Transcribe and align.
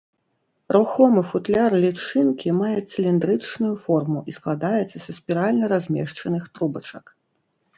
Рухомы 0.75 1.21
футляр 1.31 1.75
лічынкі 1.83 2.49
мае 2.61 2.73
цыліндрычную 2.93 3.73
форму 3.83 4.19
і 4.33 4.35
складаецца 4.39 4.97
са 5.07 5.11
спіральна 5.19 5.65
размешчаных 5.75 6.43
трубачак. 6.57 7.05